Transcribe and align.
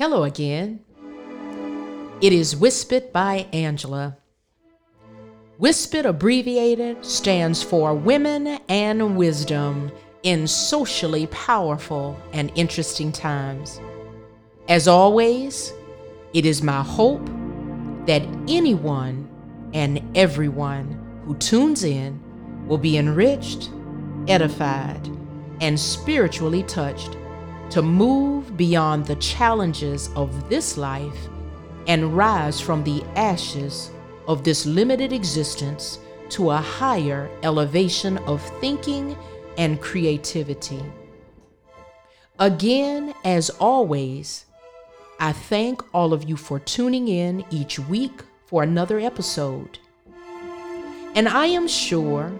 Hello 0.00 0.22
again. 0.22 0.80
It 2.22 2.32
is 2.32 2.56
Whispered 2.56 3.12
by 3.12 3.46
Angela. 3.52 4.16
Whispered 5.58 6.06
abbreviated 6.06 7.04
stands 7.04 7.62
for 7.62 7.94
Women 7.94 8.46
and 8.70 9.14
Wisdom 9.18 9.92
in 10.22 10.46
socially 10.46 11.26
powerful 11.26 12.18
and 12.32 12.50
interesting 12.54 13.12
times. 13.12 13.78
As 14.70 14.88
always, 14.88 15.74
it 16.32 16.46
is 16.46 16.62
my 16.62 16.80
hope 16.82 17.26
that 18.06 18.22
anyone 18.48 19.28
and 19.74 20.00
everyone 20.16 21.22
who 21.26 21.36
tunes 21.36 21.84
in 21.84 22.18
will 22.66 22.78
be 22.78 22.96
enriched, 22.96 23.68
edified, 24.28 25.10
and 25.60 25.78
spiritually 25.78 26.62
touched 26.62 27.18
to 27.70 27.82
move 27.82 28.56
beyond 28.56 29.06
the 29.06 29.16
challenges 29.16 30.10
of 30.16 30.48
this 30.48 30.76
life 30.76 31.28
and 31.86 32.16
rise 32.16 32.60
from 32.60 32.84
the 32.84 33.02
ashes 33.16 33.90
of 34.26 34.44
this 34.44 34.66
limited 34.66 35.12
existence 35.12 35.98
to 36.28 36.50
a 36.50 36.56
higher 36.56 37.30
elevation 37.42 38.18
of 38.18 38.42
thinking 38.60 39.16
and 39.56 39.80
creativity. 39.80 40.82
Again, 42.38 43.14
as 43.24 43.50
always, 43.50 44.46
I 45.18 45.32
thank 45.32 45.82
all 45.94 46.12
of 46.12 46.28
you 46.28 46.36
for 46.36 46.58
tuning 46.58 47.08
in 47.08 47.44
each 47.50 47.78
week 47.78 48.22
for 48.46 48.62
another 48.62 48.98
episode. 48.98 49.78
And 51.14 51.28
I 51.28 51.46
am 51.46 51.68
sure 51.68 52.32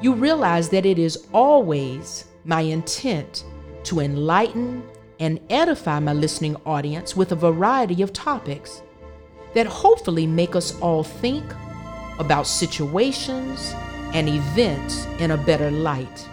you 0.00 0.14
realize 0.14 0.68
that 0.70 0.86
it 0.86 0.98
is 0.98 1.26
always 1.32 2.24
my 2.44 2.62
intent 2.62 3.44
to 3.88 4.00
enlighten 4.00 4.82
and 5.18 5.40
edify 5.48 5.98
my 5.98 6.12
listening 6.12 6.54
audience 6.66 7.16
with 7.16 7.32
a 7.32 7.34
variety 7.34 8.02
of 8.02 8.12
topics 8.12 8.82
that 9.54 9.66
hopefully 9.66 10.26
make 10.26 10.54
us 10.54 10.78
all 10.80 11.02
think 11.02 11.42
about 12.18 12.46
situations 12.46 13.72
and 14.12 14.28
events 14.28 15.06
in 15.20 15.30
a 15.30 15.38
better 15.38 15.70
light. 15.70 16.28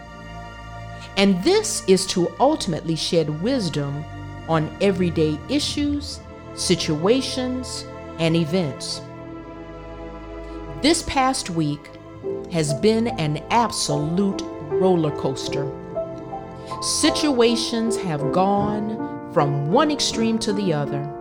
And 1.16 1.42
this 1.46 1.88
is 1.88 2.06
to 2.08 2.30
ultimately 2.42 2.98
shed 2.98 3.42
wisdom 3.42 4.04
on 4.50 4.70
everyday 4.82 5.40
issues, 5.48 6.20
situations, 6.56 7.86
and 8.20 8.36
events. 8.36 9.00
This 10.82 11.04
past 11.04 11.50
week 11.50 11.90
has 12.52 12.74
been 12.74 13.08
an 13.08 13.38
absolute 13.50 14.42
roller 14.70 15.16
coaster. 15.18 15.72
Situations 16.82 17.98
have 17.98 18.32
gone 18.32 19.32
from 19.34 19.72
one 19.72 19.92
extreme 19.92 20.40
to 20.40 20.54
the 20.54 20.74
other. 20.74 21.12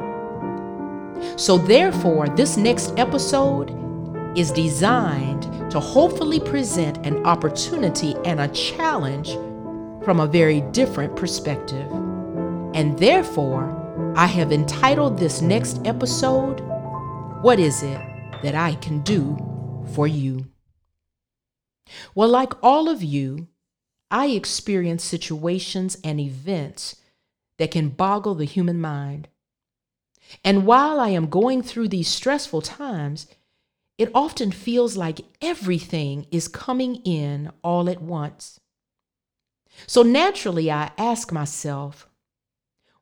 So, 1.37 1.59
therefore, 1.59 2.29
this 2.29 2.57
next 2.57 2.93
episode 2.99 3.71
is 4.37 4.51
designed 4.51 5.71
to 5.71 5.81
hopefully 5.81 6.41
present 6.41 7.05
an 7.07 7.25
opportunity 7.25 8.15
and 8.25 8.41
a 8.41 8.49
challenge 8.49 9.33
from 10.05 10.21
a 10.21 10.27
very 10.27 10.61
different 10.73 11.17
perspective. 11.17 11.91
And 12.75 12.99
therefore, 12.99 14.13
I 14.17 14.27
have 14.27 14.53
entitled 14.53 15.19
this 15.19 15.41
next 15.41 15.81
episode, 15.87 16.61
What 17.43 17.59
is 17.59 17.83
it 17.83 18.01
that 18.43 18.55
I 18.55 18.75
can 18.77 19.01
do 19.01 19.37
for 19.95 20.07
you? 20.07 20.47
Well, 22.15 22.29
like 22.29 22.53
all 22.63 22.89
of 22.89 23.03
you, 23.03 23.49
I 24.15 24.27
experience 24.27 25.03
situations 25.03 25.99
and 26.05 26.21
events 26.21 26.95
that 27.59 27.73
can 27.73 27.89
boggle 27.89 28.37
the 28.37 28.45
human 28.45 28.81
mind. 28.81 29.27
And 30.45 30.67
while 30.67 31.01
I 31.01 31.09
am 31.09 31.29
going 31.29 31.63
through 31.63 31.89
these 31.89 32.07
stressful 32.07 32.63
times, 32.63 33.27
it 33.99 34.13
often 34.15 34.53
feels 34.53 34.97
like 34.97 35.23
everything 35.43 36.29
is 36.31 36.47
coming 36.47 37.03
in 37.05 37.51
all 37.65 37.91
at 37.91 38.01
once. 38.01 38.61
So 39.89 40.05
naturally, 40.05 40.71
I 40.71 40.93
ask 40.97 41.33
myself, 41.33 42.09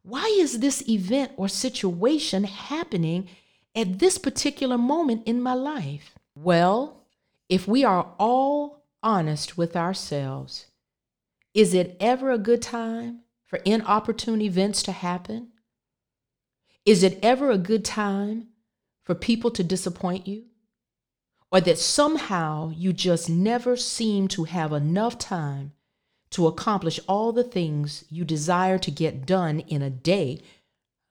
why 0.03 0.35
is 0.39 0.61
this 0.61 0.83
event 0.89 1.33
or 1.37 1.47
situation 1.47 2.45
happening 2.45 3.29
at 3.75 3.99
this 3.99 4.17
particular 4.17 4.79
moment 4.79 5.25
in 5.27 5.43
my 5.43 5.53
life? 5.53 6.15
Well, 6.35 7.03
if 7.51 7.69
we 7.69 7.85
are 7.85 8.15
all 8.19 8.87
honest 9.03 9.59
with 9.59 9.77
ourselves, 9.77 10.69
is 11.55 11.75
it 11.75 11.97
ever 12.01 12.31
a 12.31 12.39
good 12.39 12.63
time 12.63 13.21
for 13.45 13.59
inopportune 13.65 14.41
events 14.41 14.83
to 14.85 14.93
happen? 14.93 15.49
Is 16.87 17.03
it 17.03 17.19
ever 17.23 17.51
a 17.51 17.59
good 17.59 17.85
time 17.85 18.49
for 19.05 19.15
people 19.15 19.51
to 19.53 19.63
disappoint 19.63 20.27
you? 20.27 20.45
Or 21.51 21.61
that 21.61 21.79
somehow 21.79 22.71
you 22.71 22.95
just 22.95 23.29
never 23.29 23.77
seem 23.77 24.27
to 24.29 24.45
have 24.45 24.73
enough 24.73 25.19
time 25.19 25.73
to 26.31 26.47
accomplish 26.47 26.99
all 27.07 27.33
the 27.33 27.45
things 27.45 28.05
you 28.09 28.25
desire 28.25 28.79
to 28.79 28.91
get 28.91 29.27
done 29.27 29.61
in 29.61 29.83
a 29.83 29.91
day, 29.91 30.41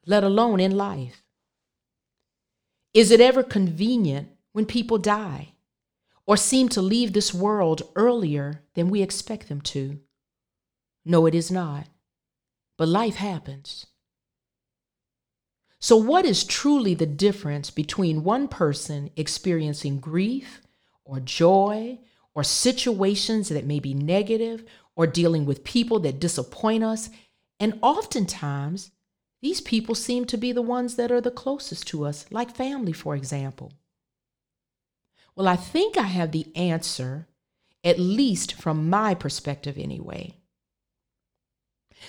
let 0.08 0.24
alone 0.24 0.60
in 0.60 0.76
life? 0.76 1.24
Is 2.96 3.12
it 3.12 3.22
ever 3.22 3.44
convenient 3.44 4.30
when 4.52 4.66
people 4.66 4.98
die 4.98 5.54
or 6.26 6.36
seem 6.36 6.70
to 6.70 6.82
leave 6.82 7.14
this 7.14 7.34
world 7.34 7.84
earlier 7.96 8.64
than 8.74 8.90
we 8.90 9.04
expect 9.04 9.48
them 9.48 9.62
to? 9.62 10.00
No, 11.06 11.26
it 11.26 11.36
is 11.36 11.52
not. 11.52 11.88
But 12.78 12.88
life 12.88 13.16
happens. 13.16 13.88
So, 15.80 15.98
what 15.98 16.26
is 16.26 16.44
truly 16.44 16.94
the 16.94 17.08
difference 17.08 17.72
between 17.72 18.24
one 18.24 18.48
person 18.48 19.10
experiencing 19.16 20.00
grief 20.00 20.62
or 21.04 21.20
joy 21.20 22.00
or 22.36 22.44
situations 22.44 23.50
that 23.50 23.66
may 23.66 23.80
be 23.80 23.96
negative 23.96 24.64
or 24.96 25.08
dealing 25.08 25.46
with 25.46 25.64
people 25.64 26.00
that 26.02 26.20
disappoint 26.20 26.84
us? 26.84 27.10
And 27.60 27.80
oftentimes, 27.82 28.92
these 29.42 29.60
people 29.60 29.96
seem 29.96 30.26
to 30.26 30.38
be 30.38 30.52
the 30.52 30.62
ones 30.62 30.98
that 30.98 31.12
are 31.12 31.22
the 31.22 31.32
closest 31.32 31.88
to 31.88 32.06
us, 32.06 32.26
like 32.30 32.56
family, 32.56 32.94
for 32.94 33.16
example. 33.16 33.74
Well, 35.36 35.48
I 35.48 35.56
think 35.56 35.98
I 35.98 36.04
have 36.04 36.32
the 36.32 36.56
answer, 36.56 37.28
at 37.84 38.00
least 38.00 38.54
from 38.54 38.90
my 38.90 39.16
perspective 39.16 39.80
anyway. 39.80 40.36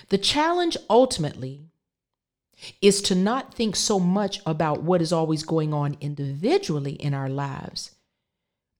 The 0.08 0.18
challenge 0.18 0.76
ultimately 0.88 1.66
is 2.80 3.02
to 3.02 3.14
not 3.14 3.54
think 3.54 3.76
so 3.76 3.98
much 3.98 4.40
about 4.46 4.82
what 4.82 5.02
is 5.02 5.12
always 5.12 5.42
going 5.42 5.74
on 5.74 5.96
individually 6.00 6.92
in 6.92 7.14
our 7.14 7.28
lives, 7.28 7.94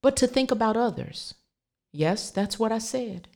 but 0.03 0.17
to 0.17 0.27
think 0.27 0.51
about 0.51 0.77
others. 0.77 1.35
Yes, 1.93 2.31
that's 2.31 2.59
what 2.59 2.73
I 2.73 2.79
said. 2.79 3.29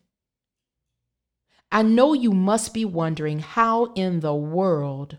I 1.70 1.82
know 1.82 2.12
you 2.12 2.32
must 2.32 2.72
be 2.72 2.84
wondering 2.84 3.40
how 3.40 3.92
in 3.94 4.20
the 4.20 4.34
world 4.34 5.18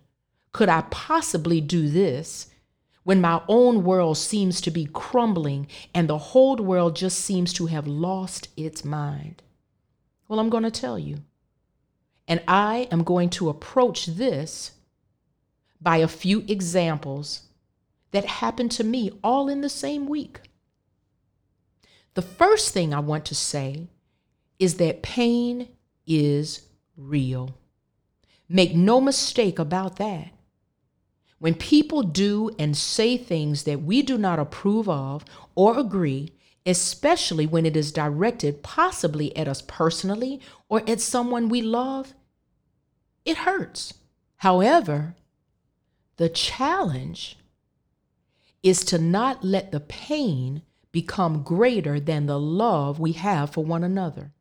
could 0.53 0.69
I 0.69 0.81
possibly 0.89 1.61
do 1.61 1.89
this 1.89 2.47
when 3.03 3.21
my 3.21 3.41
own 3.47 3.83
world 3.83 4.17
seems 4.17 4.59
to 4.61 4.71
be 4.71 4.85
crumbling 4.91 5.67
and 5.93 6.09
the 6.09 6.17
whole 6.17 6.55
world 6.55 6.95
just 6.95 7.19
seems 7.19 7.53
to 7.53 7.67
have 7.67 7.85
lost 7.85 8.47
its 8.57 8.83
mind? 8.83 9.43
Well, 10.27 10.39
I'm 10.39 10.49
going 10.49 10.63
to 10.63 10.71
tell 10.71 10.97
you. 10.97 11.19
And 12.27 12.41
I 12.47 12.87
am 12.91 13.03
going 13.03 13.29
to 13.31 13.49
approach 13.49 14.05
this 14.05 14.71
by 15.79 15.97
a 15.97 16.07
few 16.07 16.43
examples 16.47 17.43
that 18.11 18.25
happened 18.25 18.71
to 18.71 18.83
me 18.83 19.11
all 19.23 19.47
in 19.47 19.61
the 19.61 19.69
same 19.69 20.07
week. 20.07 20.41
The 22.15 22.21
first 22.21 22.73
thing 22.73 22.93
I 22.93 22.99
want 22.99 23.25
to 23.25 23.35
say 23.35 23.87
is 24.59 24.75
that 24.75 25.03
pain 25.03 25.69
is 26.05 26.61
real. 26.95 27.55
Make 28.49 28.75
no 28.75 28.99
mistake 28.99 29.59
about 29.59 29.97
that. 29.97 30.31
When 31.39 31.53
people 31.53 32.01
do 32.01 32.49
and 32.57 32.75
say 32.75 33.17
things 33.17 33.63
that 33.63 33.83
we 33.83 34.01
do 34.01 34.17
not 34.17 34.39
approve 34.39 34.89
of 34.89 35.23
or 35.53 35.77
agree, 35.77 36.33
especially 36.65 37.45
when 37.45 37.65
it 37.65 37.77
is 37.77 37.91
directed 37.91 38.63
possibly 38.63 39.35
at 39.37 39.47
us 39.47 39.61
personally 39.61 40.41
or 40.69 40.81
at 40.89 40.99
someone 40.99 41.49
we 41.49 41.61
love, 41.61 42.13
it 43.27 43.37
hurts. 43.39 43.93
However, 44.37 45.15
the 46.15 46.29
challenge 46.29 47.37
is 48.63 48.83
to 48.85 48.97
not 48.97 49.43
let 49.43 49.71
the 49.71 49.81
pain 49.81 50.61
become 50.91 51.43
greater 51.43 51.99
than 51.99 52.25
the 52.25 52.39
love 52.39 52.99
we 52.99 53.11
have 53.11 53.51
for 53.51 53.63
one 53.63 53.83
another. 53.83 54.31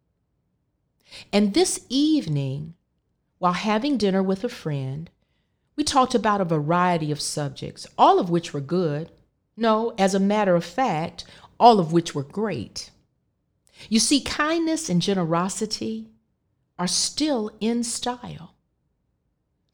And 1.33 1.53
this 1.53 1.85
evening, 1.89 2.75
while 3.39 3.53
having 3.53 3.99
dinner 3.99 4.23
with 4.23 4.45
a 4.45 4.49
friend, 4.49 5.11
we 5.75 5.85
talked 5.85 6.15
about 6.15 6.41
a 6.41 6.45
variety 6.45 7.11
of 7.11 7.21
subjects, 7.21 7.87
all 7.99 8.19
of 8.19 8.31
which 8.31 8.55
were 8.55 8.61
good. 8.61 9.11
No, 9.57 9.95
as 9.99 10.15
a 10.15 10.21
matter 10.21 10.55
of 10.55 10.65
fact, 10.65 11.25
all 11.59 11.81
of 11.81 11.93
which 11.93 12.15
were 12.15 12.23
great. 12.23 12.91
You 13.89 13.99
see, 13.99 14.21
kindness 14.21 14.89
and 14.89 15.03
generosity 15.03 16.09
are 16.79 16.87
still 16.87 17.51
in 17.61 17.83
style. 17.83 18.56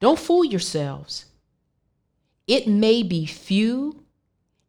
Don't 0.03 0.19
fool 0.19 0.45
yourselves. 0.45 1.27
It 2.49 2.67
may 2.67 3.05
be 3.05 3.25
few 3.25 4.05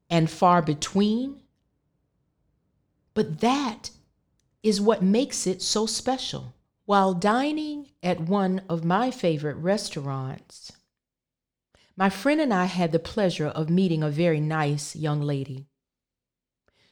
and 0.07 0.29
far 0.29 0.61
between, 0.61 1.41
but 3.15 3.39
that 3.39 3.89
is 4.61 4.79
what 4.79 5.01
makes 5.01 5.47
it 5.47 5.63
so 5.63 5.87
special. 5.87 6.53
While 6.85 7.15
dining 7.15 7.87
at 8.03 8.19
one 8.19 8.61
of 8.69 8.85
my 8.85 9.09
favorite 9.09 9.55
restaurants, 9.55 10.71
my 11.97 12.11
friend 12.11 12.39
and 12.39 12.53
I 12.53 12.65
had 12.65 12.91
the 12.91 12.99
pleasure 12.99 13.47
of 13.47 13.71
meeting 13.71 14.03
a 14.03 14.11
very 14.11 14.39
nice 14.39 14.95
young 14.95 15.19
lady. 15.19 15.65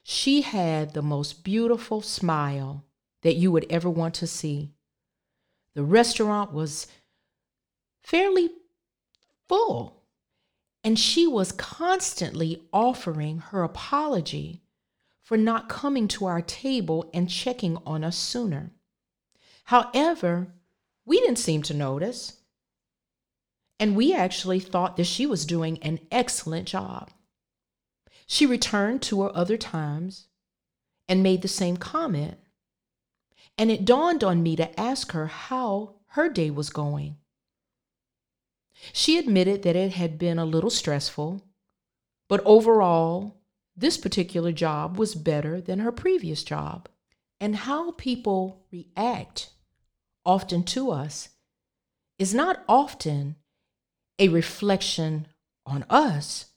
She 0.02 0.42
had 0.42 0.96
the 0.96 1.04
most 1.04 1.44
beautiful 1.44 2.02
smile 2.02 2.86
that 3.22 3.36
you 3.36 3.52
would 3.52 3.68
ever 3.70 3.90
want 3.90 4.16
to 4.16 4.26
see. 4.26 4.72
The 5.76 5.84
restaurant 5.84 6.52
was 6.52 6.88
fairly 8.04 8.50
full, 9.48 10.04
and 10.84 10.98
she 10.98 11.28
was 11.28 11.52
constantly 11.52 12.64
offering 12.74 13.40
her 13.40 13.64
apology 13.64 14.62
for 15.22 15.38
not 15.38 15.70
coming 15.70 16.08
to 16.08 16.26
our 16.26 16.42
table 16.42 17.10
and 17.14 17.30
checking 17.30 17.78
on 17.86 18.04
us 18.04 18.18
sooner. 18.18 18.72
However, 19.66 20.54
we 21.06 21.20
didn't 21.20 21.38
seem 21.38 21.62
to 21.64 21.74
notice, 21.74 22.38
and 23.80 23.96
we 23.96 24.14
actually 24.14 24.60
thought 24.60 24.98
that 24.98 25.06
she 25.06 25.26
was 25.26 25.46
doing 25.46 25.78
an 25.80 26.00
excellent 26.12 26.68
job. 26.68 27.12
She 28.28 28.46
returned 28.46 29.02
two 29.02 29.22
or 29.22 29.36
other 29.36 29.58
times 29.58 30.28
and 31.08 31.22
made 31.22 31.42
the 31.42 31.48
same 31.48 31.78
comment. 31.78 32.38
And 33.58 33.70
it 33.70 33.86
dawned 33.86 34.24
on 34.24 34.42
me 34.42 34.56
to 34.56 34.80
ask 34.80 35.12
her 35.12 35.28
how 35.28 35.96
her 36.08 36.30
day 36.30 36.50
was 36.50 36.70
going. 36.70 37.18
She 38.94 39.18
admitted 39.18 39.64
that 39.64 39.76
it 39.76 39.94
had 39.94 40.18
been 40.18 40.40
a 40.40 40.46
little 40.46 40.70
stressful, 40.70 41.44
but 42.28 42.42
overall, 42.46 43.42
this 43.76 43.98
particular 43.98 44.52
job 44.52 44.98
was 44.98 45.16
better 45.16 45.62
than 45.62 45.80
her 45.80 45.92
previous 45.92 46.44
job. 46.44 46.90
And 47.40 47.56
how 47.56 47.92
people 47.94 48.66
react 48.72 49.52
often 50.26 50.64
to 50.64 50.92
us 50.92 51.30
is 52.20 52.34
not 52.34 52.64
often 52.70 53.36
a 54.20 54.28
reflection 54.28 55.28
on 55.66 55.84
us, 55.90 56.52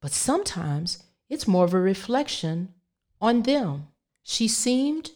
but 0.00 0.12
sometimes 0.12 1.02
it's 1.28 1.48
more 1.48 1.64
of 1.64 1.74
a 1.74 1.80
reflection 1.80 2.74
on 3.20 3.42
them. 3.42 3.88
She 4.22 4.46
seemed 4.46 5.10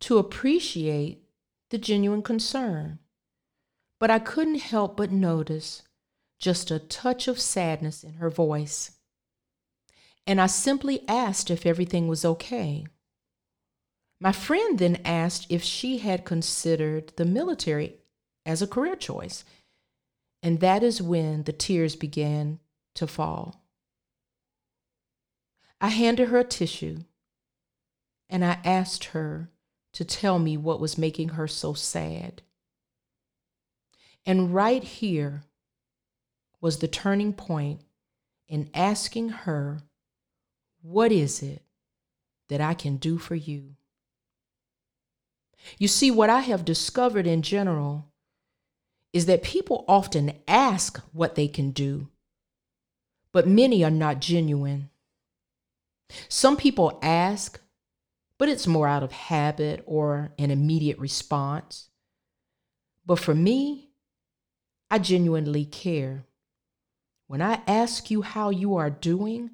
to 0.00 0.18
appreciate 0.18 1.24
the 1.70 1.78
genuine 1.78 2.22
concern, 2.22 3.00
but 3.98 4.10
I 4.10 4.18
couldn't 4.18 4.60
help 4.60 4.96
but 4.96 5.10
notice 5.10 5.82
just 6.40 6.70
a 6.70 6.78
touch 6.78 7.28
of 7.28 7.38
sadness 7.38 8.02
in 8.02 8.14
her 8.14 8.30
voice. 8.30 8.92
And 10.26 10.40
I 10.40 10.46
simply 10.46 11.06
asked 11.06 11.50
if 11.50 11.66
everything 11.66 12.08
was 12.08 12.24
okay. 12.24 12.86
My 14.20 14.32
friend 14.32 14.78
then 14.78 15.00
asked 15.04 15.46
if 15.48 15.62
she 15.62 15.98
had 15.98 16.24
considered 16.24 17.12
the 17.16 17.24
military 17.24 17.96
as 18.44 18.60
a 18.60 18.66
career 18.66 18.96
choice, 18.96 19.44
and 20.42 20.60
that 20.60 20.82
is 20.82 21.00
when 21.00 21.44
the 21.44 21.52
tears 21.52 21.94
began 21.94 22.58
to 22.94 23.06
fall. 23.06 23.62
I 25.80 25.88
handed 25.88 26.28
her 26.28 26.38
a 26.38 26.44
tissue 26.44 27.04
and 28.28 28.44
I 28.44 28.58
asked 28.64 29.06
her 29.06 29.50
to 29.94 30.04
tell 30.04 30.38
me 30.38 30.56
what 30.56 30.80
was 30.80 30.96
making 30.96 31.30
her 31.30 31.48
so 31.48 31.74
sad. 31.74 32.42
And 34.24 34.54
right 34.54 34.84
here 34.84 35.42
was 36.60 36.78
the 36.78 36.88
turning 36.88 37.32
point 37.32 37.80
in 38.48 38.70
asking 38.74 39.28
her, 39.30 39.82
What 40.82 41.12
is 41.12 41.42
it 41.42 41.62
that 42.48 42.60
I 42.60 42.74
can 42.74 42.96
do 42.96 43.18
for 43.18 43.34
you? 43.34 43.76
You 45.78 45.88
see, 45.88 46.10
what 46.10 46.30
I 46.30 46.40
have 46.40 46.64
discovered 46.64 47.26
in 47.26 47.42
general 47.42 48.06
is 49.12 49.26
that 49.26 49.42
people 49.42 49.84
often 49.88 50.32
ask 50.46 50.98
what 51.12 51.34
they 51.34 51.48
can 51.48 51.70
do, 51.70 52.08
but 53.32 53.46
many 53.46 53.84
are 53.84 53.90
not 53.90 54.20
genuine. 54.20 54.90
Some 56.28 56.56
people 56.56 56.98
ask, 57.02 57.60
but 58.38 58.48
it's 58.48 58.66
more 58.66 58.88
out 58.88 59.02
of 59.02 59.12
habit 59.12 59.82
or 59.86 60.32
an 60.38 60.50
immediate 60.50 60.98
response. 60.98 61.90
But 63.04 63.18
for 63.18 63.34
me, 63.34 63.90
I 64.90 64.98
genuinely 64.98 65.64
care. 65.64 66.24
When 67.30 67.42
I 67.42 67.62
ask 67.68 68.10
you 68.10 68.22
how 68.22 68.50
you 68.50 68.74
are 68.74 68.90
doing, 68.90 69.52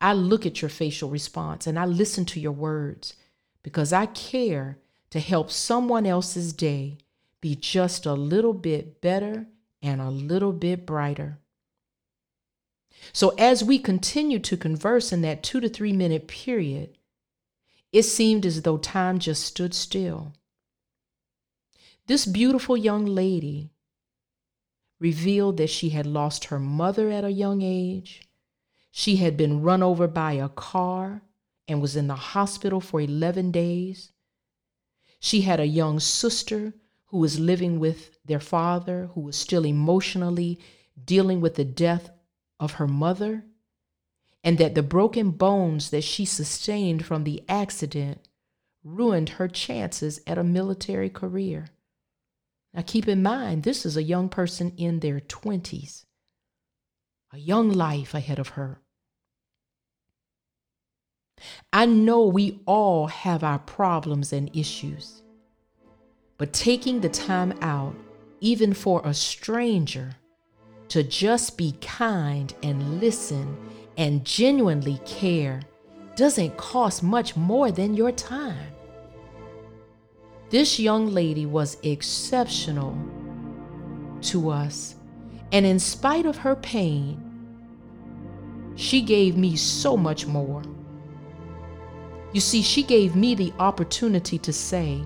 I 0.00 0.14
look 0.14 0.44
at 0.44 0.60
your 0.60 0.68
facial 0.68 1.08
response 1.08 1.64
and 1.64 1.78
I 1.78 1.84
listen 1.84 2.24
to 2.24 2.40
your 2.40 2.50
words 2.50 3.14
because 3.62 3.92
I 3.92 4.06
care 4.06 4.78
to 5.10 5.20
help 5.20 5.48
someone 5.52 6.06
else's 6.06 6.52
day 6.52 6.98
be 7.40 7.54
just 7.54 8.04
a 8.04 8.14
little 8.14 8.52
bit 8.52 9.00
better 9.00 9.46
and 9.80 10.00
a 10.00 10.10
little 10.10 10.52
bit 10.52 10.86
brighter. 10.86 11.38
So, 13.12 13.28
as 13.38 13.62
we 13.62 13.78
continued 13.78 14.42
to 14.42 14.56
converse 14.56 15.12
in 15.12 15.20
that 15.20 15.44
two 15.44 15.60
to 15.60 15.68
three 15.68 15.92
minute 15.92 16.26
period, 16.26 16.98
it 17.92 18.02
seemed 18.02 18.44
as 18.44 18.62
though 18.62 18.76
time 18.76 19.20
just 19.20 19.44
stood 19.44 19.72
still. 19.72 20.32
This 22.08 22.26
beautiful 22.26 22.76
young 22.76 23.06
lady 23.06 23.70
revealed 25.00 25.56
that 25.56 25.70
she 25.70 25.90
had 25.90 26.06
lost 26.06 26.46
her 26.46 26.58
mother 26.58 27.10
at 27.10 27.24
a 27.24 27.32
young 27.32 27.62
age. 27.62 28.28
She 28.90 29.16
had 29.16 29.36
been 29.36 29.62
run 29.62 29.82
over 29.82 30.08
by 30.08 30.32
a 30.32 30.48
car 30.48 31.22
and 31.68 31.80
was 31.80 31.96
in 31.96 32.06
the 32.06 32.14
hospital 32.14 32.80
for 32.80 33.00
11 33.00 33.52
days. 33.52 34.12
She 35.20 35.42
had 35.42 35.60
a 35.60 35.66
young 35.66 36.00
sister 36.00 36.74
who 37.06 37.18
was 37.18 37.40
living 37.40 37.78
with 37.78 38.18
their 38.24 38.40
father, 38.40 39.10
who 39.14 39.20
was 39.20 39.36
still 39.36 39.64
emotionally 39.64 40.58
dealing 41.04 41.40
with 41.40 41.54
the 41.54 41.64
death 41.64 42.10
of 42.58 42.72
her 42.72 42.88
mother, 42.88 43.44
and 44.42 44.58
that 44.58 44.74
the 44.74 44.82
broken 44.82 45.30
bones 45.30 45.90
that 45.90 46.04
she 46.04 46.24
sustained 46.24 47.04
from 47.04 47.24
the 47.24 47.42
accident 47.48 48.28
ruined 48.84 49.30
her 49.30 49.48
chances 49.48 50.20
at 50.26 50.38
a 50.38 50.44
military 50.44 51.10
career. 51.10 51.68
Now, 52.74 52.82
keep 52.86 53.08
in 53.08 53.22
mind, 53.22 53.62
this 53.62 53.86
is 53.86 53.96
a 53.96 54.02
young 54.02 54.28
person 54.28 54.72
in 54.76 55.00
their 55.00 55.20
20s, 55.20 56.04
a 57.32 57.38
young 57.38 57.70
life 57.70 58.14
ahead 58.14 58.38
of 58.38 58.50
her. 58.50 58.80
I 61.72 61.86
know 61.86 62.26
we 62.26 62.60
all 62.66 63.06
have 63.06 63.42
our 63.44 63.58
problems 63.58 64.32
and 64.32 64.54
issues, 64.54 65.22
but 66.36 66.52
taking 66.52 67.00
the 67.00 67.08
time 67.08 67.56
out, 67.62 67.94
even 68.40 68.74
for 68.74 69.00
a 69.04 69.14
stranger, 69.14 70.16
to 70.88 71.02
just 71.02 71.56
be 71.56 71.72
kind 71.80 72.54
and 72.62 73.00
listen 73.00 73.56
and 73.96 74.24
genuinely 74.24 75.00
care 75.04 75.60
doesn't 76.16 76.56
cost 76.56 77.02
much 77.02 77.36
more 77.36 77.70
than 77.70 77.94
your 77.94 78.12
time. 78.12 78.72
This 80.50 80.80
young 80.80 81.08
lady 81.08 81.44
was 81.44 81.76
exceptional 81.82 82.96
to 84.22 84.48
us, 84.48 84.96
and 85.52 85.66
in 85.66 85.78
spite 85.78 86.24
of 86.24 86.38
her 86.38 86.56
pain, 86.56 87.22
she 88.74 89.02
gave 89.02 89.36
me 89.36 89.56
so 89.56 89.96
much 89.96 90.26
more. 90.26 90.62
You 92.32 92.40
see, 92.40 92.62
she 92.62 92.82
gave 92.82 93.14
me 93.14 93.34
the 93.34 93.52
opportunity 93.58 94.38
to 94.38 94.52
say, 94.52 95.02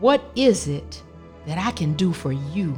What 0.00 0.24
is 0.34 0.66
it 0.66 1.02
that 1.46 1.58
I 1.58 1.70
can 1.70 1.94
do 1.94 2.12
for 2.12 2.32
you? 2.32 2.76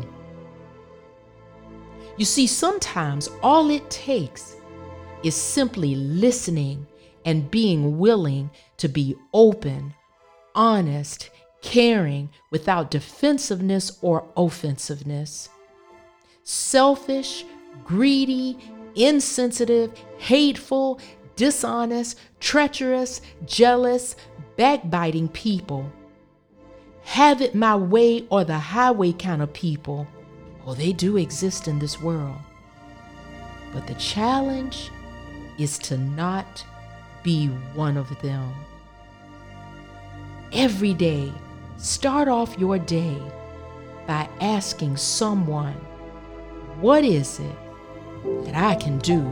You 2.18 2.24
see, 2.24 2.46
sometimes 2.46 3.30
all 3.42 3.70
it 3.70 3.88
takes 3.90 4.56
is 5.22 5.34
simply 5.34 5.94
listening 5.94 6.86
and 7.24 7.50
being 7.50 7.98
willing 7.98 8.50
to 8.78 8.88
be 8.88 9.16
open, 9.32 9.94
honest, 10.54 11.30
caring 11.66 12.30
without 12.50 12.90
defensiveness 12.90 13.98
or 14.00 14.24
offensiveness. 14.36 15.50
Selfish, 16.44 17.44
greedy, 17.84 18.56
insensitive, 18.94 19.92
hateful, 20.16 21.00
dishonest, 21.34 22.18
treacherous, 22.40 23.20
jealous, 23.44 24.16
backbiting 24.56 25.28
people. 25.28 25.92
Have 27.02 27.42
it 27.42 27.54
my 27.54 27.76
way 27.76 28.26
or 28.30 28.44
the 28.44 28.58
highway 28.58 29.12
kind 29.12 29.42
of 29.42 29.52
people 29.52 30.06
well, 30.66 30.74
they 30.74 30.92
do 30.92 31.16
exist 31.16 31.68
in 31.68 31.78
this 31.78 32.02
world. 32.02 32.36
But 33.72 33.86
the 33.86 33.94
challenge 33.94 34.90
is 35.58 35.78
to 35.78 35.96
not 35.96 36.64
be 37.22 37.46
one 37.74 37.96
of 37.96 38.20
them. 38.20 38.52
Every 40.52 40.92
day, 40.92 41.32
start 41.78 42.28
off 42.28 42.58
your 42.58 42.78
day 42.78 43.20
by 44.06 44.28
asking 44.40 44.96
someone, 44.96 45.74
What 46.80 47.04
is 47.04 47.40
it 47.40 47.56
that 48.44 48.54
I 48.54 48.74
can 48.76 48.98
do 48.98 49.22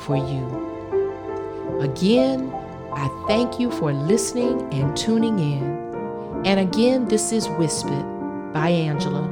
for 0.00 0.16
you. 0.16 1.80
Again, 1.80 2.52
I 2.92 3.08
thank 3.26 3.60
you 3.60 3.70
for 3.70 3.92
listening 3.92 4.72
and 4.72 4.96
tuning 4.96 5.38
in. 5.38 6.44
And 6.46 6.60
again, 6.60 7.06
this 7.06 7.32
is 7.32 7.48
Whispered 7.50 8.52
by 8.52 8.68
Angela. 8.70 9.22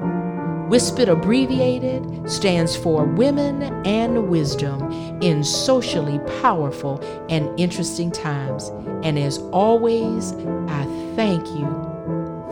Whispered 0.69 1.09
abbreviated 1.09 2.29
stands 2.29 2.75
for 2.75 3.05
Women 3.05 3.63
and 3.87 4.29
Wisdom 4.29 4.91
in 5.23 5.45
Socially 5.45 6.19
Powerful 6.41 7.01
and 7.29 7.49
Interesting 7.61 8.11
Times. 8.11 8.69
And 9.05 9.19
as 9.19 9.39
always, 9.53 10.33
I 10.69 10.85
thank 11.15 11.47
you 11.49 11.94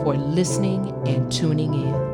for 0.03 0.15
listening 0.15 0.93
and 1.07 1.31
tuning 1.31 1.73
in. 1.73 2.12